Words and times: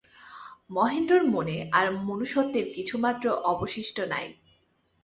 মহেন্দ্রের 0.69 1.23
মনে 1.27 1.57
আর 1.71 1.87
মনুষ্যত্বের 2.01 2.65
কিছুমাত্র 2.75 3.25
অবশিষ্ট 3.51 3.97
নাই। 4.13 4.27